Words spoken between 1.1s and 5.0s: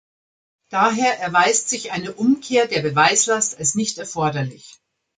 erweist sich eine Umkehr der Beweislast als nicht erforderlich.